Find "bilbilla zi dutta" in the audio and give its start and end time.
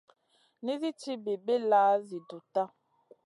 1.23-2.63